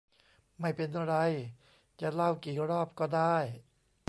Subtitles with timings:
[0.59, 1.15] ไม่เป็นไร
[2.01, 3.35] จะเล่ากี่รอบก็ได้